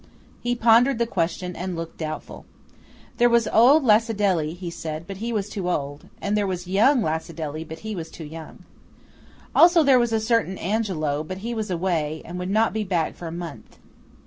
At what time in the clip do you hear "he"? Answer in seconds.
0.41-0.55, 4.57-4.71, 5.17-5.31, 7.85-7.95, 11.45-11.53